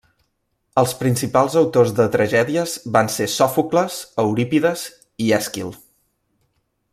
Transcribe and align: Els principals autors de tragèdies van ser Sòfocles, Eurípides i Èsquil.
Els 0.81 0.93
principals 1.01 1.57
autors 1.61 1.93
de 1.99 2.07
tragèdies 2.15 2.73
van 2.95 3.11
ser 3.17 3.27
Sòfocles, 3.35 3.99
Eurípides 4.25 4.87
i 5.27 5.31
Èsquil. 5.41 5.71